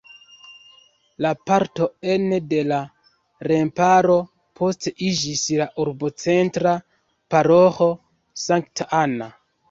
La 1.23 1.31
parto 1.49 1.87
ene 2.13 2.37
de 2.53 2.61
la 2.69 2.79
remparo 3.51 4.15
poste 4.59 4.93
iĝis 5.09 5.43
la 5.59 5.67
urbocentra 5.83 6.73
paroĥo 7.35 7.91
Sankta 8.47 8.89
Anna. 9.01 9.29